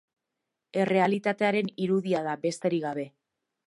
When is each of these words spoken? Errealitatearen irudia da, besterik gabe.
Errealitatearen 0.85 1.71
irudia 1.87 2.25
da, 2.31 2.37
besterik 2.49 2.87
gabe. 2.91 3.09